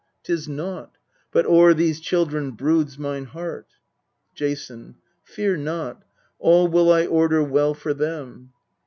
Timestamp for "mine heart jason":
2.97-4.95